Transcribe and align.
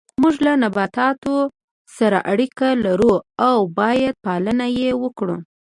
موږ 0.21 0.35
له 0.45 0.53
نباتاتو 0.63 1.35
سره 1.97 2.17
اړیکه 2.31 2.67
لرو 2.85 3.13
او 3.47 3.57
باید 3.79 4.15
پالنه 4.25 4.67
یې 4.79 4.89
وکړو 5.03 5.37